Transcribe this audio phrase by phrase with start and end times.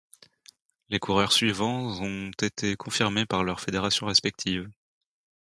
[0.89, 4.67] Les coureurs suivants ont été confirmés par leur fédération respective.